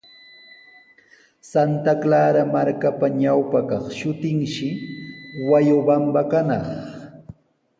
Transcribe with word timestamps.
Santa 1.51 1.93
Clara 2.01 2.41
markapa 2.53 3.07
ñawpa 3.21 3.59
kaq 3.69 3.85
shutinshi 3.97 4.67
Huayobamba 5.45 6.21
kanaq. 6.31 6.67